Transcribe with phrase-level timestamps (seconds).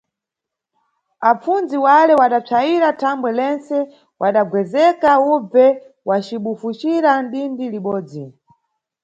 [1.29, 3.77] Apfundzi wale wadapsayira thambwe lentse,
[4.21, 5.65] wadagwezeka ubve
[6.09, 8.23] wacibufucira nʼdindi libodzi.